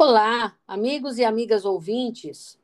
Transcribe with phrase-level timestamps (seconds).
[0.00, 2.56] Olá, amigos e amigas ouvintes.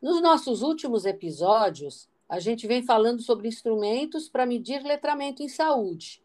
[0.00, 6.22] Nos nossos últimos episódios, a gente vem falando sobre instrumentos para medir letramento em saúde.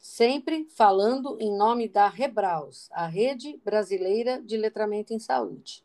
[0.00, 5.84] Sempre falando em nome da Rebraus, a Rede Brasileira de Letramento em Saúde.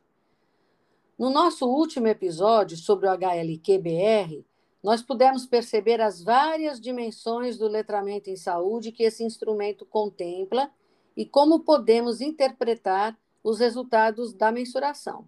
[1.18, 4.46] No nosso último episódio sobre o HLQ-BR,
[4.84, 10.72] nós pudemos perceber as várias dimensões do letramento em saúde que esse instrumento contempla
[11.16, 15.28] e como podemos interpretar os resultados da mensuração.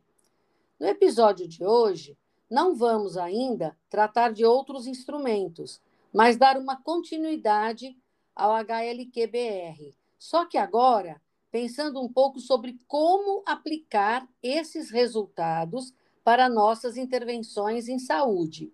[0.80, 2.18] No episódio de hoje,
[2.50, 5.82] não vamos ainda tratar de outros instrumentos,
[6.14, 7.98] mas dar uma continuidade
[8.36, 9.96] ao HLQ-BR.
[10.18, 15.94] Só que agora, pensando um pouco sobre como aplicar esses resultados
[16.24, 18.74] para nossas intervenções em saúde.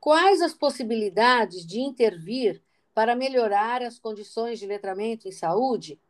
[0.00, 2.62] Quais as possibilidades de intervir
[2.94, 6.00] para melhorar as condições de letramento em saúde?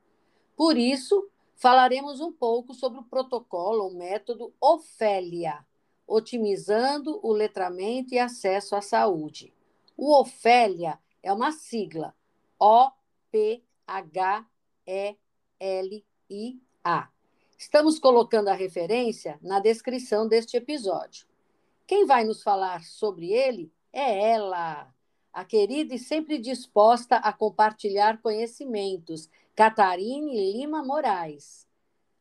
[0.56, 5.64] Por isso, falaremos um pouco sobre o protocolo ou método Ofélia,
[6.06, 9.52] otimizando o letramento e acesso à saúde.
[9.96, 12.14] O Ofélia é uma sigla
[12.58, 13.62] O-P-H-E-L-I-A.
[17.56, 21.26] Estamos colocando a referência na descrição deste episódio.
[21.86, 24.92] Quem vai nos falar sobre ele é ela,
[25.32, 31.68] a querida e sempre disposta a compartilhar conhecimentos, Catarine Lima Moraes.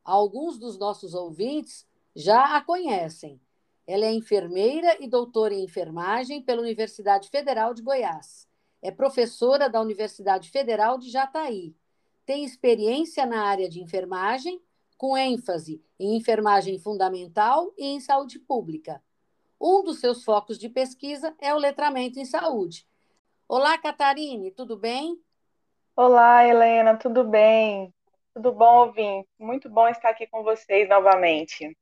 [0.04, 3.40] Alguns dos nossos ouvintes já a conhecem.
[3.88, 8.50] Ela é enfermeira e doutora em enfermagem pela Universidade Federal de Goiás.
[8.82, 11.74] É professora da Universidade Federal de Jataí.
[12.26, 14.62] Tem experiência na área de enfermagem,
[14.98, 19.02] com ênfase em enfermagem fundamental e em saúde pública.
[19.60, 22.86] Um dos seus focos de pesquisa é o letramento em saúde.
[23.48, 25.18] Olá, Catarine, tudo bem?
[25.96, 27.94] Olá, Helena, tudo bem?
[28.34, 29.28] Tudo bom, ouvinte?
[29.38, 31.78] Muito bom estar aqui com vocês novamente.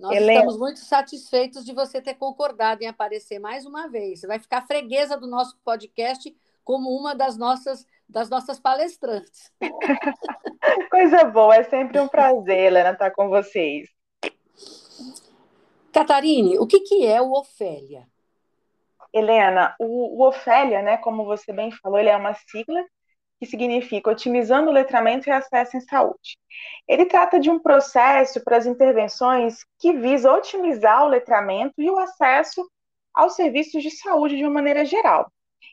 [0.00, 0.34] Nós Helena...
[0.34, 4.20] estamos muito satisfeitos de você ter concordado em aparecer mais uma vez.
[4.20, 9.52] Você vai ficar freguesa do nosso podcast como uma das nossas, das nossas palestrantes.
[10.90, 13.90] Coisa boa, é sempre um prazer, Helena, estar com vocês.
[15.92, 18.06] Catarine, o que, que é o Ofélia?
[19.12, 22.84] Helena, o, o Ofélia, né, como você bem falou, ele é uma sigla
[23.38, 26.38] que significa otimizando o letramento e acesso em saúde.
[26.86, 31.98] Ele trata de um processo para as intervenções que visa otimizar o letramento e o
[31.98, 32.64] acesso
[33.12, 35.30] aos serviços de saúde de uma maneira geral.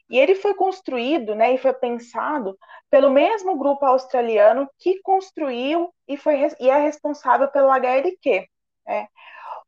[0.09, 2.57] E ele foi construído, né, e foi pensado
[2.89, 8.47] pelo mesmo grupo australiano que construiu e foi e é responsável pelo HLQ.
[8.87, 9.07] Né?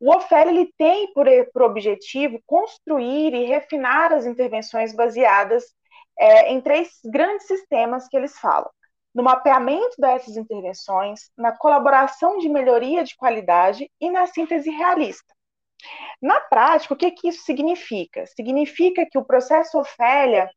[0.02, 5.64] O OFEL ele tem por, por objetivo construir e refinar as intervenções baseadas
[6.18, 8.68] é, em três grandes sistemas que eles falam.
[9.14, 15.36] No mapeamento dessas intervenções, na colaboração de melhoria de qualidade e na síntese realista.
[16.20, 18.26] Na prática, o que, que isso significa?
[18.26, 20.50] Significa que o processo Ofélia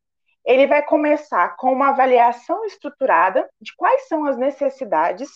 [0.43, 5.28] ele vai começar com uma avaliação estruturada de quais são as necessidades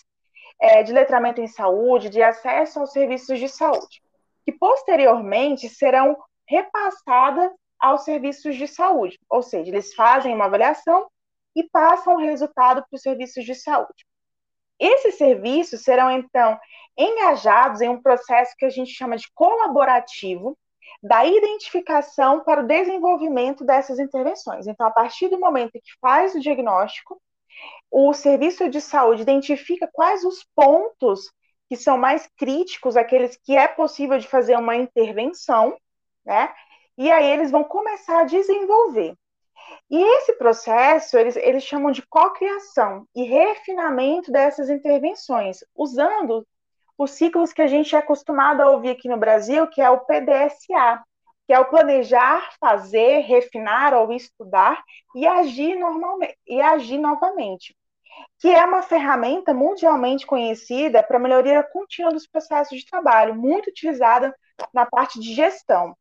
[0.61, 4.03] é, de letramento em saúde, de acesso aos serviços de saúde,
[4.45, 11.09] que posteriormente serão repassadas aos serviços de saúde, ou seja, eles fazem uma avaliação
[11.55, 14.07] e passam o resultado para os serviços de saúde.
[14.79, 16.59] Esses serviços serão, então,
[16.97, 20.57] engajados em um processo que a gente chama de colaborativo,
[21.03, 24.67] da identificação para o desenvolvimento dessas intervenções.
[24.67, 27.21] Então, a partir do momento que faz o diagnóstico,
[27.91, 31.33] o serviço de saúde identifica quais os pontos
[31.69, 35.77] que são mais críticos, aqueles que é possível de fazer uma intervenção,
[36.25, 36.53] né?
[36.97, 39.15] E aí eles vão começar a desenvolver.
[39.91, 46.47] E esse processo, eles, eles chamam de cocriação e refinamento dessas intervenções, usando
[46.97, 50.01] os ciclos que a gente é acostumado a ouvir aqui no Brasil, que é o
[50.01, 51.03] PDSA,
[51.49, 54.85] que é o planejar, fazer, refinar ou estudar
[55.17, 57.75] e agir normalmente e agir novamente,
[58.39, 64.37] que é uma ferramenta mundialmente conhecida para melhoria contínua dos processos de trabalho, muito utilizada
[64.75, 65.97] na parte de gestão.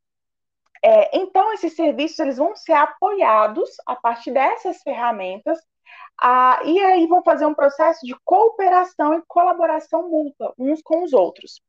[0.84, 5.58] É, então, esses serviços eles vão ser apoiados a partir dessas ferramentas
[6.66, 11.62] e aí vão fazer um processo de cooperação e colaboração mútua uns com os outros.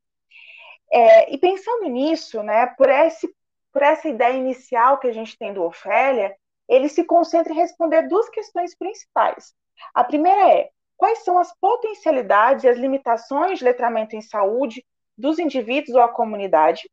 [0.92, 3.34] É, e pensando nisso, né, por esse
[3.72, 6.36] por essa ideia inicial que a gente tem do Ofélia,
[6.68, 9.54] ele se concentra em responder duas questões principais.
[9.94, 14.86] A primeira é: quais são as potencialidades e as limitações de letramento em saúde
[15.18, 16.90] dos indivíduos ou a comunidade?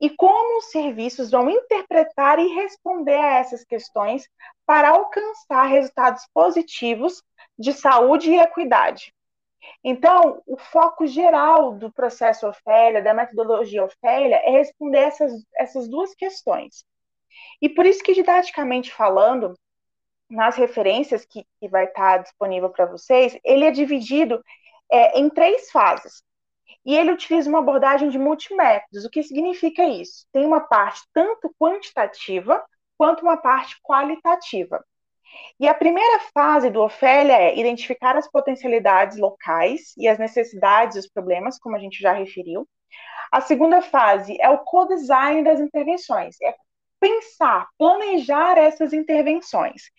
[0.00, 4.28] E como os serviços vão interpretar e responder a essas questões
[4.66, 7.22] para alcançar resultados positivos
[7.58, 9.14] de saúde e equidade.
[9.82, 16.14] Então, o foco geral do processo Ofélia, da metodologia Ofélia, é responder essas, essas duas
[16.14, 16.84] questões.
[17.60, 19.54] E por isso que, didaticamente falando,
[20.28, 24.42] nas referências que, que vai estar disponível para vocês, ele é dividido
[24.90, 26.22] é, em três fases.
[26.84, 29.04] E ele utiliza uma abordagem de multimétodos.
[29.04, 30.26] O que significa isso?
[30.32, 32.64] Tem uma parte tanto quantitativa
[32.96, 34.84] quanto uma parte qualitativa.
[35.58, 41.00] E a primeira fase do Ofélia é identificar as potencialidades locais e as necessidades e
[41.00, 42.66] os problemas, como a gente já referiu.
[43.30, 46.54] A segunda fase é o co-design das intervenções, é
[46.98, 49.90] pensar, planejar essas intervenções.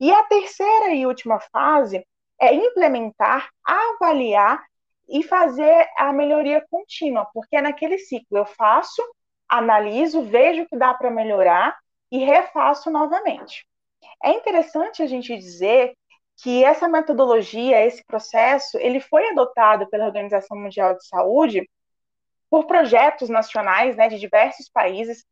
[0.00, 2.04] E a terceira e última fase
[2.40, 4.62] é implementar, avaliar
[5.08, 9.02] e fazer a melhoria contínua, porque é naquele ciclo eu faço,
[9.48, 11.76] analiso, vejo o que dá para melhorar
[12.10, 13.66] e refaço novamente.
[14.22, 15.94] É interessante a gente dizer
[16.42, 21.68] que essa metodologia, esse processo, ele foi adotado pela Organização Mundial de Saúde
[22.48, 25.24] por projetos nacionais né, de diversos países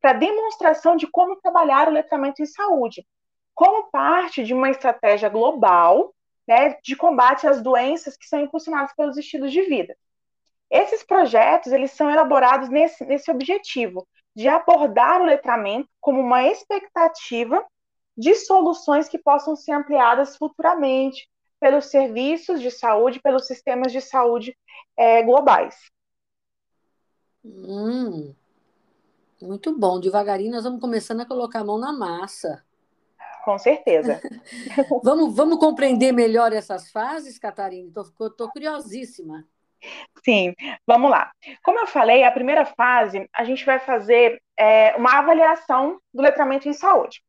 [0.00, 3.06] para demonstração de como trabalhar o letramento em saúde,
[3.54, 6.12] como parte de uma estratégia global
[6.46, 9.96] né, de combate às doenças que são impulsionadas pelos estilos de vida.
[10.70, 17.64] Esses projetos eles são elaborados nesse, nesse objetivo de abordar o letramento como uma expectativa
[18.16, 21.28] de soluções que possam ser ampliadas futuramente
[21.60, 24.56] pelos serviços de saúde, pelos sistemas de saúde
[24.96, 25.76] é, globais.
[27.44, 28.34] Hum,
[29.40, 30.00] muito bom.
[30.00, 32.64] Devagarinho nós vamos começando a colocar a mão na massa.
[33.44, 34.20] Com certeza.
[35.02, 37.88] vamos, vamos compreender melhor essas fases, Catarina?
[37.88, 39.44] Estou curiosíssima.
[40.24, 40.54] Sim,
[40.86, 41.32] vamos lá.
[41.64, 46.68] Como eu falei, a primeira fase a gente vai fazer é, uma avaliação do letramento
[46.68, 47.20] em saúde.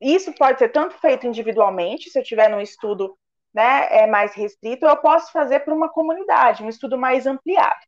[0.00, 3.16] Isso pode ser tanto feito individualmente, se eu tiver num estudo
[3.54, 7.78] né, é mais restrito, eu posso fazer para uma comunidade, um estudo mais ampliado.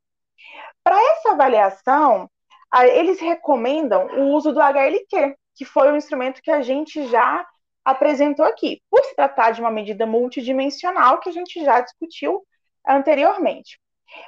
[0.85, 2.31] Para essa avaliação,
[2.95, 7.45] eles recomendam o uso do HLQ, que foi um instrumento que a gente já
[7.85, 12.45] apresentou aqui, por se tratar de uma medida multidimensional que a gente já discutiu
[12.87, 13.81] anteriormente.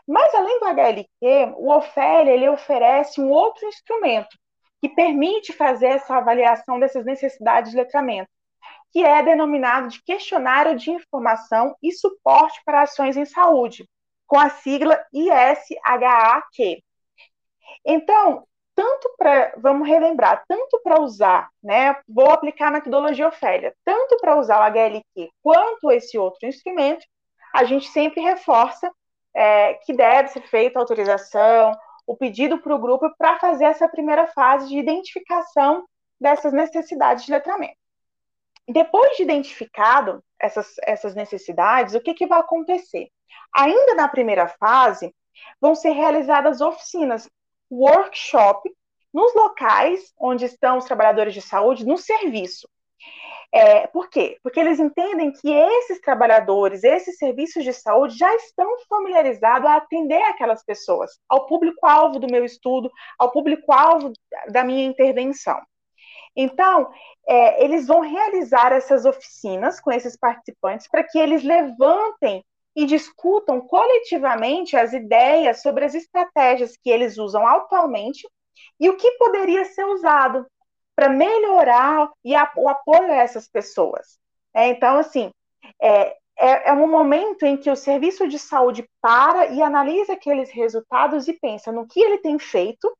[0.06, 4.36] Mas além do HLQ, o Ofélia ele oferece um outro instrumento
[4.80, 8.30] que permite fazer essa avaliação dessas necessidades de letramento,
[8.92, 13.88] que é denominado de questionário de informação e suporte para ações em saúde,
[14.26, 16.82] com a sigla ISHAQ.
[17.84, 24.16] Então, tanto para, vamos relembrar, tanto para usar, né, vou aplicar a metodologia Ofélia, tanto
[24.18, 27.04] para usar o HLQ quanto esse outro instrumento,
[27.52, 28.88] a gente sempre reforça
[29.34, 31.72] é, que deve ser feita a autorização,
[32.08, 35.86] o pedido para o grupo para fazer essa primeira fase de identificação
[36.18, 37.76] dessas necessidades de letramento.
[38.66, 43.08] Depois de identificado essas, essas necessidades, o que, que vai acontecer?
[43.54, 45.14] Ainda na primeira fase,
[45.60, 47.28] vão ser realizadas oficinas
[47.70, 48.74] workshop
[49.12, 52.66] nos locais onde estão os trabalhadores de saúde, no serviço.
[53.52, 54.38] É, por quê?
[54.42, 60.22] Porque eles entendem que esses trabalhadores, esses serviços de saúde já estão familiarizados a atender
[60.24, 64.12] aquelas pessoas, ao público-alvo do meu estudo, ao público-alvo
[64.50, 65.58] da minha intervenção.
[66.36, 66.90] Então,
[67.26, 72.44] é, eles vão realizar essas oficinas com esses participantes para que eles levantem
[72.76, 78.28] e discutam coletivamente as ideias sobre as estratégias que eles usam atualmente
[78.78, 80.46] e o que poderia ser usado
[80.98, 84.18] para melhorar e a, o apoio a essas pessoas.
[84.52, 85.30] É, então, assim,
[85.80, 90.50] é, é, é, um momento em que o serviço de saúde para e analisa aqueles
[90.50, 92.92] resultados e pensa no que ele tem feito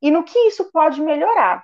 [0.00, 1.62] e no que isso pode melhorar.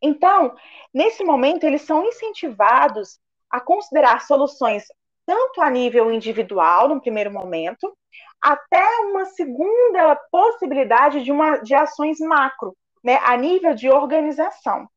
[0.00, 0.56] Então,
[0.94, 3.18] nesse momento, eles são incentivados
[3.50, 4.86] a considerar soluções
[5.26, 7.94] tanto a nível individual, no primeiro momento,
[8.40, 12.74] até uma segunda possibilidade de, uma, de ações macro,
[13.06, 14.88] né, a nível de organização.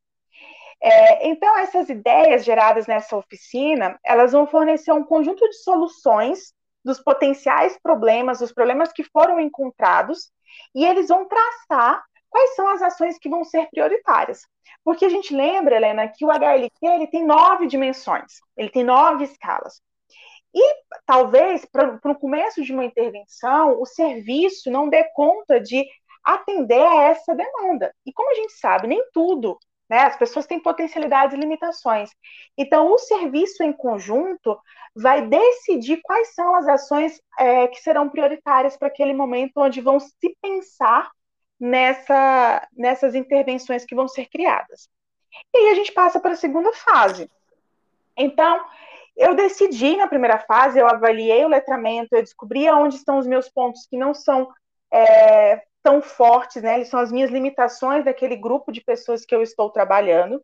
[0.82, 6.52] É, então, essas ideias geradas nessa oficina, elas vão fornecer um conjunto de soluções
[6.84, 10.32] dos potenciais problemas, dos problemas que foram encontrados,
[10.74, 14.40] e eles vão traçar quais são as ações que vão ser prioritárias.
[14.82, 19.22] Porque a gente lembra, Helena, que o HLQ ele tem nove dimensões, ele tem nove
[19.22, 19.80] escalas.
[20.52, 20.74] E
[21.06, 25.86] talvez, para o começo de uma intervenção, o serviço não dê conta de
[26.24, 27.94] atender a essa demanda.
[28.06, 29.58] E como a gente sabe, nem tudo,
[29.88, 30.02] né?
[30.02, 32.10] As pessoas têm potencialidades e limitações.
[32.56, 34.56] Então, o serviço em conjunto
[34.94, 39.98] vai decidir quais são as ações é, que serão prioritárias para aquele momento onde vão
[39.98, 41.10] se pensar
[41.58, 44.88] nessa, nessas intervenções que vão ser criadas.
[45.52, 47.28] E aí a gente passa para a segunda fase.
[48.16, 48.64] Então,
[49.16, 53.48] eu decidi na primeira fase, eu avaliei o letramento, eu descobri onde estão os meus
[53.48, 54.48] pontos que não são
[54.92, 56.76] é, tão fortes, né?
[56.76, 60.42] Eles são as minhas limitações daquele grupo de pessoas que eu estou trabalhando.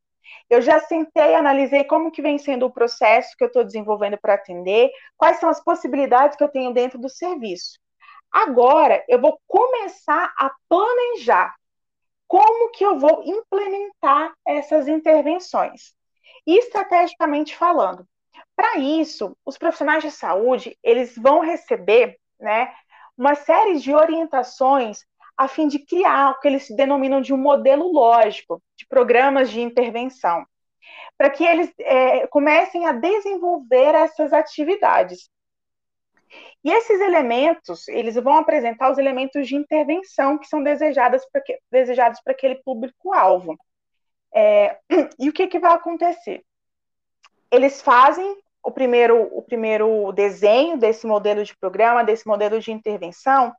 [0.50, 4.34] Eu já sentei, analisei como que vem sendo o processo que eu estou desenvolvendo para
[4.34, 7.78] atender, quais são as possibilidades que eu tenho dentro do serviço.
[8.32, 11.54] Agora, eu vou começar a planejar
[12.26, 15.94] como que eu vou implementar essas intervenções.
[16.46, 18.06] Estrategicamente falando,
[18.54, 22.72] para isso, os profissionais de saúde, eles vão receber, né,
[23.16, 25.04] uma série de orientações
[25.36, 29.60] a fim de criar o que eles denominam de um modelo lógico de programas de
[29.60, 30.46] intervenção,
[31.18, 35.28] para que eles é, comecem a desenvolver essas atividades.
[36.64, 42.56] E esses elementos, eles vão apresentar os elementos de intervenção que são desejados para aquele
[42.56, 43.56] público-alvo.
[44.34, 44.78] É,
[45.18, 46.44] e o que, que vai acontecer?
[47.50, 53.54] Eles fazem o primeiro, o primeiro desenho desse modelo de programa, desse modelo de intervenção,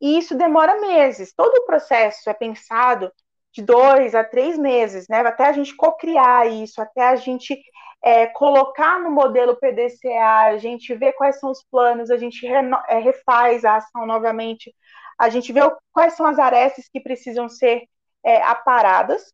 [0.00, 1.34] e isso demora meses.
[1.34, 3.12] Todo o processo é pensado
[3.52, 5.18] de dois a três meses, né?
[5.18, 7.60] Até a gente cocriar isso, até a gente
[8.00, 12.98] é, colocar no modelo PDCA, a gente ver quais são os planos, a gente é,
[13.00, 14.72] refaz a ação novamente,
[15.18, 15.60] a gente vê
[15.92, 17.82] quais são as arestas que precisam ser
[18.24, 19.32] é, aparadas,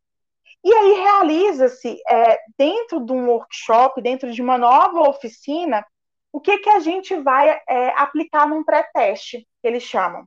[0.65, 5.85] e aí realiza-se, é, dentro de um workshop, dentro de uma nova oficina,
[6.33, 10.25] o que, que a gente vai é, aplicar num pré-teste, que eles chamam.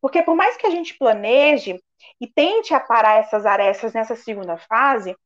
[0.00, 1.80] Porque por mais que a gente planeje
[2.20, 5.16] e tente aparar essas arestas nessa segunda fase,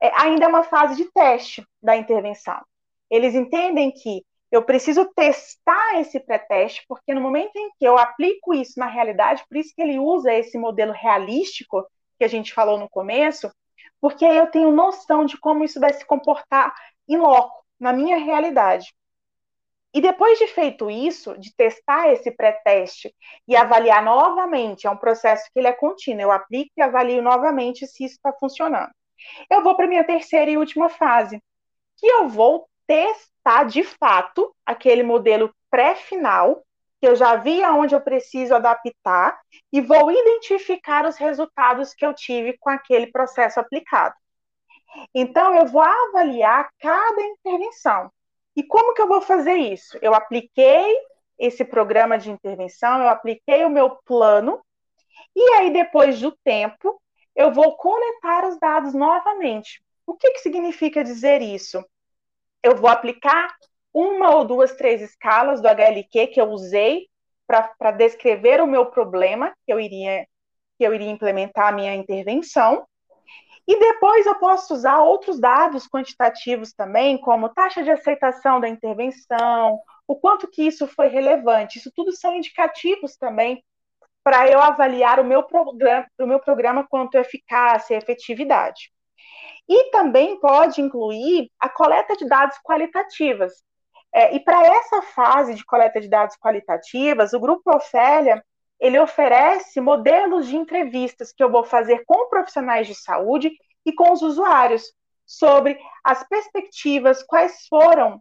[0.00, 2.60] é, ainda é uma fase de teste da intervenção.
[3.08, 8.52] Eles entendem que eu preciso testar esse pré-teste, porque no momento em que eu aplico
[8.52, 11.86] isso na realidade, por isso que ele usa esse modelo realístico
[12.18, 13.50] que a gente falou no começo,
[14.02, 16.74] porque aí eu tenho noção de como isso vai se comportar
[17.08, 18.92] em loco, na minha realidade.
[19.94, 23.14] E depois de feito isso, de testar esse pré-teste
[23.46, 27.86] e avaliar novamente, é um processo que ele é contínuo, eu aplico e avalio novamente
[27.86, 28.90] se isso está funcionando.
[29.48, 31.40] Eu vou para a minha terceira e última fase,
[31.96, 36.64] que eu vou testar de fato aquele modelo pré-final
[37.02, 39.36] que eu já vi aonde eu preciso adaptar
[39.72, 44.14] e vou identificar os resultados que eu tive com aquele processo aplicado.
[45.12, 48.08] Então, eu vou avaliar cada intervenção.
[48.54, 49.98] E como que eu vou fazer isso?
[50.00, 50.96] Eu apliquei
[51.36, 54.64] esse programa de intervenção, eu apliquei o meu plano,
[55.34, 57.02] e aí, depois do tempo,
[57.34, 59.82] eu vou coletar os dados novamente.
[60.06, 61.84] O que, que significa dizer isso?
[62.62, 63.52] Eu vou aplicar
[63.92, 67.08] uma ou duas, três escalas do HLQ que eu usei
[67.46, 70.26] para descrever o meu problema, que eu iria
[70.78, 72.84] que eu iria implementar a minha intervenção.
[73.68, 79.78] E depois eu posso usar outros dados quantitativos também, como taxa de aceitação da intervenção,
[80.08, 81.78] o quanto que isso foi relevante.
[81.78, 83.62] Isso tudo são indicativos também
[84.24, 88.90] para eu avaliar o meu programa, o meu programa quanto eficácia e efetividade.
[89.68, 93.62] E também pode incluir a coleta de dados qualitativas,
[94.14, 98.44] é, e para essa fase de coleta de dados qualitativas, o Grupo Ofélia
[98.78, 103.52] ele oferece modelos de entrevistas que eu vou fazer com profissionais de saúde
[103.86, 104.92] e com os usuários
[105.24, 108.20] sobre as perspectivas, quais foram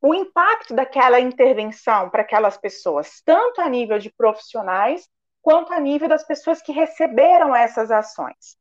[0.00, 5.08] o impacto daquela intervenção para aquelas pessoas, tanto a nível de profissionais
[5.42, 8.56] quanto a nível das pessoas que receberam essas ações.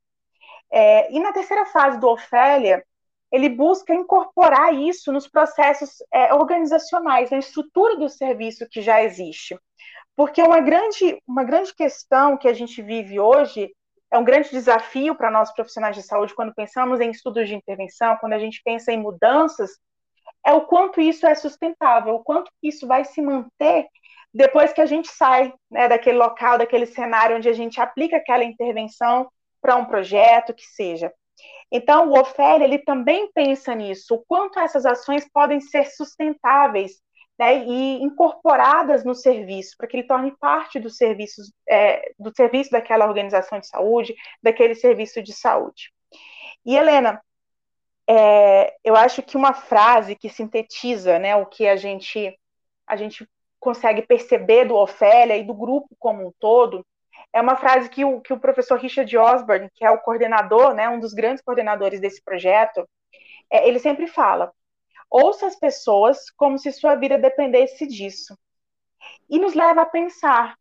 [0.71, 2.83] É, e na terceira fase do Ofélia,
[3.31, 9.57] ele busca incorporar isso nos processos é, organizacionais, na estrutura do serviço que já existe.
[10.15, 13.71] Porque uma grande, uma grande questão que a gente vive hoje
[14.11, 18.17] é um grande desafio para nós profissionais de saúde quando pensamos em estudos de intervenção,
[18.17, 19.71] quando a gente pensa em mudanças,
[20.45, 23.87] é o quanto isso é sustentável, o quanto isso vai se manter
[24.33, 28.43] depois que a gente sai né, daquele local, daquele cenário onde a gente aplica aquela
[28.43, 29.29] intervenção
[29.61, 31.13] para um projeto que seja.
[31.71, 37.01] Então, o Ofélia, ele também pensa nisso, o quanto essas ações podem ser sustentáveis
[37.39, 42.71] né, e incorporadas no serviço, para que ele torne parte do serviço, é, do serviço
[42.71, 45.91] daquela organização de saúde, daquele serviço de saúde.
[46.65, 47.21] E, Helena,
[48.07, 52.37] é, eu acho que uma frase que sintetiza né, o que a gente,
[52.85, 53.27] a gente
[53.59, 56.85] consegue perceber do Ofélia e do grupo como um todo,
[57.33, 60.89] é uma frase que o, que o professor Richard Osborne, que é o coordenador, né,
[60.89, 62.87] um dos grandes coordenadores desse projeto,
[63.49, 64.51] é, ele sempre fala:
[65.09, 68.37] ouça as pessoas como se sua vida dependesse disso.
[69.29, 70.57] E nos leva a pensar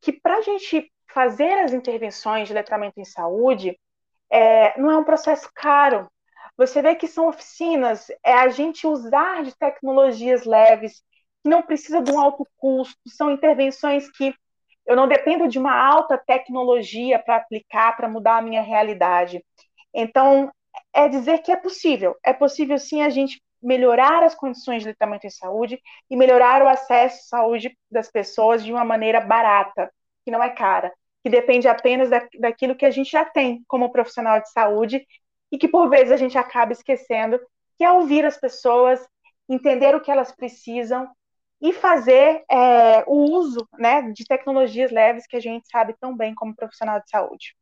[0.00, 3.78] que para a gente fazer as intervenções de letramento em saúde,
[4.30, 6.08] é, não é um processo caro,
[6.56, 11.02] você vê que são oficinas, é a gente usar de tecnologias leves,
[11.42, 14.34] que não precisa de um alto custo, são intervenções que
[14.86, 19.44] eu não dependo de uma alta tecnologia para aplicar, para mudar a minha realidade.
[19.94, 20.50] Então,
[20.92, 22.16] é dizer que é possível.
[22.24, 26.68] É possível sim a gente melhorar as condições de tratamento em saúde e melhorar o
[26.68, 29.92] acesso à saúde das pessoas de uma maneira barata,
[30.24, 33.92] que não é cara, que depende apenas da, daquilo que a gente já tem como
[33.92, 35.06] profissional de saúde
[35.52, 37.38] e que por vezes a gente acaba esquecendo,
[37.76, 39.06] que é ouvir as pessoas,
[39.48, 41.08] entender o que elas precisam
[41.60, 46.34] e fazer é, o uso né, de tecnologias leves que a gente sabe tão bem
[46.34, 47.54] como profissional de saúde.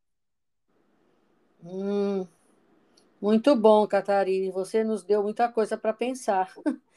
[1.63, 2.25] Hum,
[3.21, 4.51] muito bom, Catarine.
[4.51, 6.53] Você nos deu muita coisa para pensar.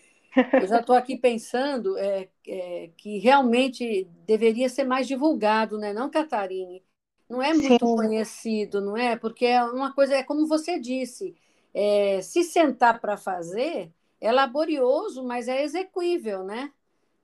[0.54, 5.92] Eu já estou aqui pensando é, é, que realmente deveria ser mais divulgado, né?
[5.92, 6.82] Não, Catarine?
[7.28, 7.96] Não é muito Sim.
[7.96, 9.16] conhecido, não é?
[9.16, 11.34] Porque é uma coisa, é como você disse,
[11.74, 16.72] é, se sentar para fazer é laborioso, mas é execuível, né?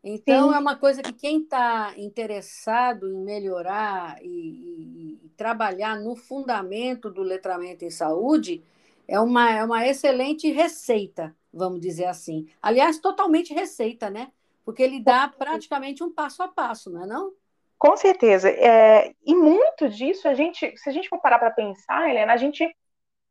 [0.02, 0.54] Então, Sim.
[0.54, 7.10] é uma coisa que quem está interessado em melhorar e, e, e, trabalhar no fundamento
[7.10, 8.62] do letramento em saúde
[9.08, 12.46] é uma, é uma excelente receita, vamos dizer assim.
[12.62, 14.30] Aliás, totalmente receita, né?
[14.64, 17.32] Porque ele dá praticamente um passo a passo, não é não?
[17.78, 18.50] Com certeza.
[18.50, 22.36] É, e muito disso, a gente, se a gente for parar para pensar, Helena, a
[22.36, 22.68] gente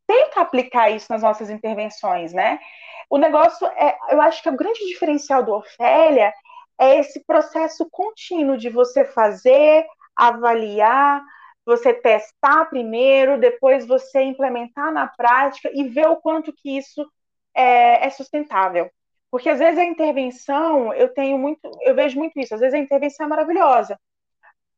[0.05, 2.59] tenta aplicar isso nas nossas intervenções, né?
[3.09, 6.33] O negócio é, eu acho que o grande diferencial do Ofélia
[6.79, 11.23] é esse processo contínuo de você fazer, avaliar,
[11.65, 17.05] você testar primeiro, depois você implementar na prática e ver o quanto que isso
[17.53, 18.89] é, é sustentável.
[19.29, 22.81] Porque às vezes a intervenção, eu tenho muito, eu vejo muito isso, às vezes a
[22.81, 23.99] intervenção é maravilhosa,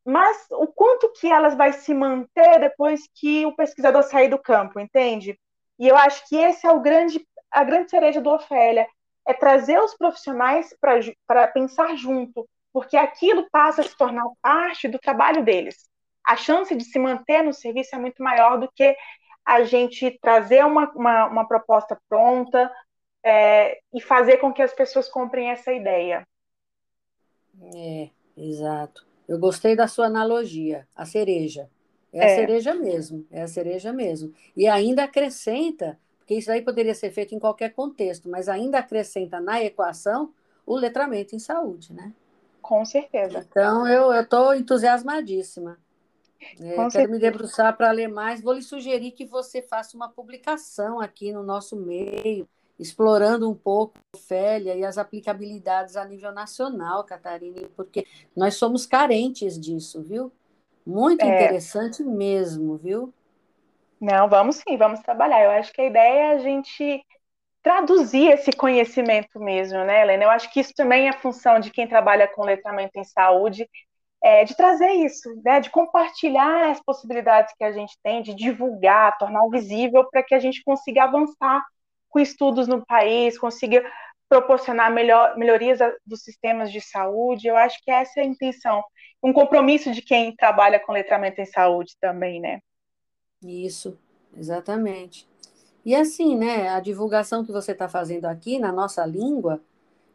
[0.04, 4.80] mas o quanto que ela vai se manter depois que o pesquisador sair do campo,
[4.80, 5.38] entende?
[5.78, 8.86] E eu acho que esse é o grande, a grande cereja do Ofélia,
[9.30, 10.74] é trazer os profissionais
[11.26, 15.88] para pensar junto, porque aquilo passa a se tornar parte do trabalho deles.
[16.26, 18.96] A chance de se manter no serviço é muito maior do que
[19.44, 22.70] a gente trazer uma, uma, uma proposta pronta
[23.24, 26.26] é, e fazer com que as pessoas comprem essa ideia.
[27.74, 29.06] É, exato.
[29.28, 31.70] Eu gostei da sua analogia, a cereja.
[32.12, 34.34] É, é, a cereja mesmo, é a cereja mesmo.
[34.56, 35.96] E ainda acrescenta
[36.30, 40.32] porque isso aí poderia ser feito em qualquer contexto, mas ainda acrescenta na equação
[40.64, 42.14] o letramento em saúde, né?
[42.62, 43.44] Com certeza.
[43.50, 45.76] Então, eu estou entusiasmadíssima.
[46.60, 47.12] É, quero certeza.
[47.12, 48.40] me debruçar para ler mais.
[48.40, 53.98] Vou lhe sugerir que você faça uma publicação aqui no nosso meio, explorando um pouco
[53.98, 60.30] a Ofélia e as aplicabilidades a nível nacional, Catarina, porque nós somos carentes disso, viu?
[60.86, 61.26] Muito é.
[61.26, 63.12] interessante mesmo, viu?
[64.00, 65.44] Não, vamos sim, vamos trabalhar.
[65.44, 67.04] Eu acho que a ideia é a gente
[67.62, 70.24] traduzir esse conhecimento mesmo, né, Helena?
[70.24, 73.68] Eu acho que isso também é função de quem trabalha com letramento em saúde,
[74.24, 79.18] é, de trazer isso, né, de compartilhar as possibilidades que a gente tem, de divulgar,
[79.18, 81.64] tornar visível para que a gente consiga avançar
[82.10, 83.84] com estudos no país, consiga
[84.28, 87.48] proporcionar melhor, melhorias dos sistemas de saúde.
[87.48, 88.84] Eu acho que essa é a intenção,
[89.22, 92.60] um compromisso de quem trabalha com letramento em saúde também, né?
[93.42, 93.98] Isso,
[94.36, 95.28] exatamente.
[95.84, 99.60] E assim, né, a divulgação que você está fazendo aqui na nossa língua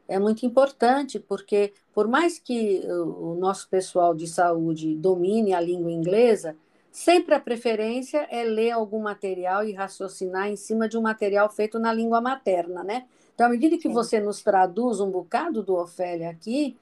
[0.07, 5.91] é muito importante, porque por mais que o nosso pessoal de saúde domine a língua
[5.91, 6.55] inglesa,
[6.91, 11.79] sempre a preferência é ler algum material e raciocinar em cima de um material feito
[11.79, 13.05] na língua materna, né?
[13.33, 13.93] Então, à medida que Sim.
[13.93, 16.77] você nos traduz um bocado do Ofélia aqui,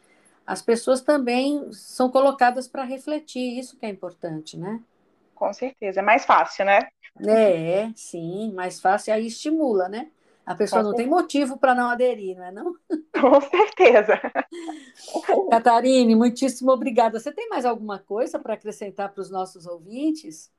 [0.45, 4.82] as pessoas também são colocadas para refletir, isso que é importante, né?
[5.43, 5.99] Com certeza.
[5.99, 6.79] É mais fácil, né?
[7.27, 9.13] É, sim, mais fácil.
[9.13, 10.10] Aí estimula, né?
[10.45, 12.73] A pessoa não tem motivo para não aderir, não é não?
[13.12, 14.19] Com certeza.
[15.51, 17.19] Catarine, muitíssimo obrigada.
[17.19, 20.49] Você tem mais alguma coisa para acrescentar para os nossos ouvintes?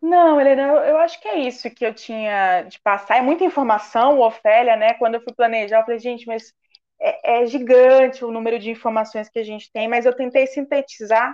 [0.00, 3.16] Não, Helena, eu acho que é isso que eu tinha de passar.
[3.16, 4.94] É muita informação, Ofélia, né?
[4.94, 6.54] Quando eu fui planejar, eu falei, gente, mas
[7.00, 11.32] é, é gigante o número de informações que a gente tem, mas eu tentei sintetizar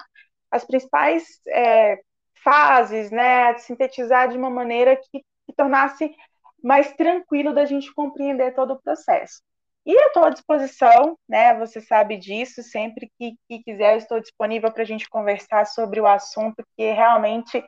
[0.50, 1.98] as principais é,
[2.46, 6.14] fases, né, sintetizar de uma maneira que, que tornasse
[6.62, 9.42] mais tranquilo da gente compreender todo o processo.
[9.84, 11.54] E eu estou à disposição, né?
[11.58, 12.62] Você sabe disso.
[12.62, 16.90] Sempre que, que quiser, eu estou disponível para a gente conversar sobre o assunto, que
[16.90, 17.64] realmente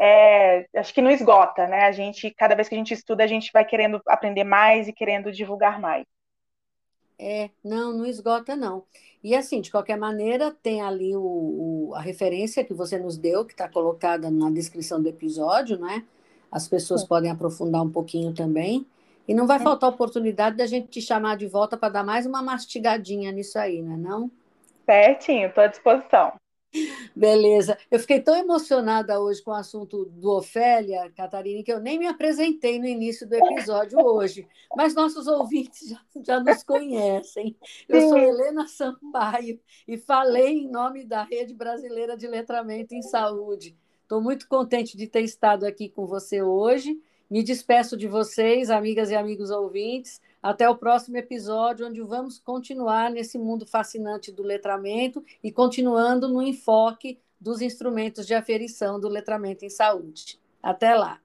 [0.00, 1.86] é, acho que não esgota, né?
[1.86, 4.92] A gente, cada vez que a gente estuda, a gente vai querendo aprender mais e
[4.92, 6.04] querendo divulgar mais.
[7.18, 8.84] É, não, não esgota, não.
[9.22, 13.44] E assim, de qualquer maneira, tem ali o, o a referência que você nos deu,
[13.44, 16.04] que está colocada na descrição do episódio, né?
[16.54, 17.08] as pessoas Sim.
[17.08, 18.86] podem aprofundar um pouquinho também.
[19.26, 22.40] E não vai faltar oportunidade da gente te chamar de volta para dar mais uma
[22.42, 24.30] mastigadinha nisso aí, não é não?
[24.86, 26.34] Certinho, estou à disposição.
[27.14, 27.78] Beleza.
[27.90, 32.06] Eu fiquei tão emocionada hoje com o assunto do Ofélia, Catarina, que eu nem me
[32.06, 34.46] apresentei no início do episódio hoje.
[34.76, 37.56] Mas nossos ouvintes já, já nos conhecem.
[37.88, 43.76] Eu sou Helena Sampaio e falei em nome da Rede Brasileira de Letramento em Saúde.
[44.02, 47.00] Estou muito contente de ter estado aqui com você hoje.
[47.30, 50.20] Me despeço de vocês, amigas e amigos ouvintes.
[50.44, 56.42] Até o próximo episódio, onde vamos continuar nesse mundo fascinante do letramento e continuando no
[56.42, 60.38] enfoque dos instrumentos de aferição do letramento em saúde.
[60.62, 61.23] Até lá!